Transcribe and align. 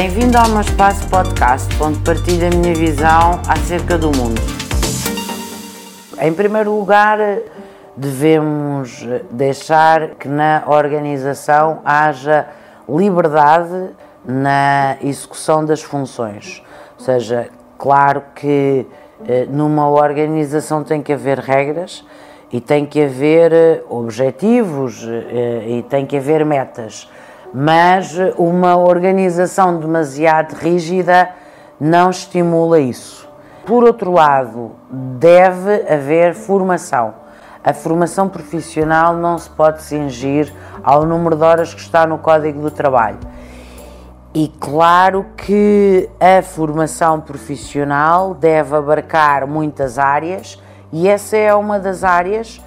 Bem-vindo 0.00 0.38
ao 0.38 0.48
meu 0.50 0.60
espaço 0.60 1.08
podcast, 1.08 1.66
onde 1.82 1.98
partilho 2.04 2.46
a 2.46 2.50
minha 2.50 2.72
visão 2.72 3.42
acerca 3.48 3.98
do 3.98 4.16
mundo. 4.16 4.40
Em 6.20 6.32
primeiro 6.32 6.70
lugar, 6.70 7.18
devemos 7.96 9.04
deixar 9.28 10.10
que 10.10 10.28
na 10.28 10.62
organização 10.68 11.80
haja 11.84 12.46
liberdade 12.88 13.90
na 14.24 14.96
execução 15.02 15.64
das 15.64 15.82
funções. 15.82 16.62
Ou 16.96 17.04
seja, 17.04 17.48
claro 17.76 18.22
que 18.36 18.86
eh, 19.26 19.48
numa 19.50 19.90
organização 19.90 20.84
tem 20.84 21.02
que 21.02 21.12
haver 21.12 21.40
regras 21.40 22.04
e 22.52 22.60
tem 22.60 22.86
que 22.86 23.02
haver 23.02 23.52
eh, 23.52 23.82
objetivos 23.88 25.04
eh, 25.04 25.64
e 25.66 25.82
tem 25.82 26.06
que 26.06 26.16
haver 26.16 26.46
metas, 26.46 27.10
mas 27.52 28.16
uma 28.36 28.76
organização 28.76 29.78
demasiado 29.78 30.54
rígida 30.54 31.30
não 31.80 32.10
estimula 32.10 32.80
isso. 32.80 33.28
Por 33.64 33.84
outro 33.84 34.12
lado, 34.12 34.72
deve 34.90 35.84
haver 35.92 36.34
formação. 36.34 37.14
A 37.62 37.74
formação 37.74 38.28
profissional 38.28 39.14
não 39.14 39.36
se 39.36 39.50
pode 39.50 39.82
cingir 39.82 40.52
ao 40.82 41.04
número 41.04 41.36
de 41.36 41.44
horas 41.44 41.74
que 41.74 41.80
está 41.80 42.06
no 42.06 42.18
Código 42.18 42.62
do 42.62 42.70
Trabalho. 42.70 43.18
E 44.34 44.48
claro 44.60 45.26
que 45.36 46.08
a 46.20 46.42
formação 46.42 47.20
profissional 47.20 48.34
deve 48.34 48.76
abarcar 48.76 49.46
muitas 49.46 49.98
áreas 49.98 50.58
e 50.92 51.08
essa 51.08 51.36
é 51.36 51.54
uma 51.54 51.78
das 51.78 52.04
áreas, 52.04 52.60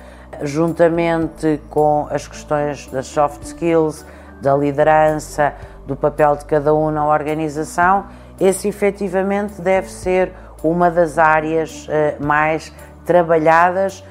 juntamente 0.44 1.59
com 1.70 2.08
as 2.11 2.27
questões 2.27 2.88
das 2.88 3.08
soft 3.08 3.44
skills, 3.44 4.05
da 4.41 4.55
liderança, 4.55 5.54
do 5.86 5.95
papel 5.95 6.36
de 6.36 6.45
cada 6.45 6.73
um 6.73 6.92
na 6.92 7.06
organização, 7.06 8.06
esse 8.39 8.67
efetivamente 8.67 9.61
deve 9.61 9.89
ser 9.89 10.34
uma 10.64 10.89
das 10.89 11.17
áreas 11.17 11.88
uh, 11.88 12.25
mais 12.25 12.73
trabalhadas, 13.06 14.03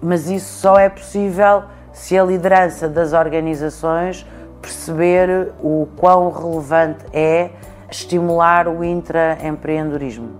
mas 0.00 0.28
isso 0.28 0.60
só 0.60 0.78
é 0.78 0.88
possível 0.88 1.64
se 1.92 2.18
a 2.18 2.24
liderança 2.24 2.88
das 2.88 3.12
organizações 3.12 4.26
perceber 4.60 5.52
o 5.62 5.88
quão 5.96 6.30
relevante 6.30 7.04
é 7.12 7.50
estimular 7.90 8.68
o 8.68 8.84
intraempreendedorismo. 8.84 10.30